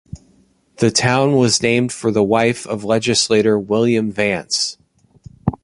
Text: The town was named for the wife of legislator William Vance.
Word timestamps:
The 0.77 0.89
town 0.89 1.33
was 1.35 1.61
named 1.61 1.91
for 1.91 2.09
the 2.09 2.23
wife 2.23 2.65
of 2.65 2.83
legislator 2.83 3.59
William 3.59 4.11
Vance. 4.11 4.79